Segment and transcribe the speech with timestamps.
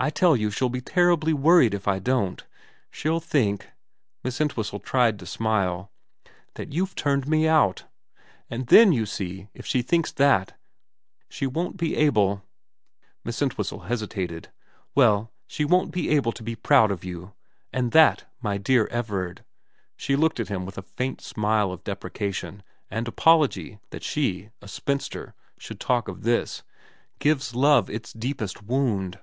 [0.00, 2.44] I tell you she'll be terribly worried if I don't.
[2.88, 3.66] She'll think'
[4.22, 5.90] Miss Ent whistle tried to smile'
[6.54, 7.82] that you've turned me out.
[8.48, 10.56] And then, you see, if she thinks that,
[11.28, 12.44] she won't be able'
[13.24, 14.52] Miss Entwhistle hesitated.
[14.72, 17.34] * Well, she won't be able to be proud of you.
[17.72, 19.44] And that, my dear Everard'
[19.96, 24.68] she looked at him with a faint smile of deprecation and apology that she, a
[24.68, 26.62] spinster, should talk of this'
[27.18, 29.18] gives love its deepest wound.'